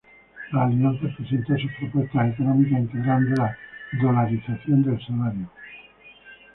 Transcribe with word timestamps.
La 0.51 0.63
alianza 0.63 1.05
presentó 1.15 1.55
sus 1.59 1.71
propuestas 1.79 2.33
económicas 2.33 2.79
integrando 2.79 3.35
la 3.39 3.55
dolarización 3.99 4.81
del 4.81 4.99
salario. 5.05 5.47